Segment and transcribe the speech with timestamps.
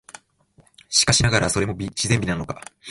[0.89, 2.59] しかしながら、それも自然美なのか、